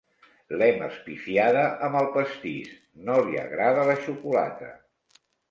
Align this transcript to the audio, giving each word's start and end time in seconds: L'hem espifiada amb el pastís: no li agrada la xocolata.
L'hem 0.59 0.79
espifiada 0.85 1.65
amb 1.89 1.99
el 1.99 2.09
pastís: 2.15 2.73
no 3.11 3.19
li 3.29 3.39
agrada 3.45 3.87
la 3.93 3.99
xocolata. 4.09 4.73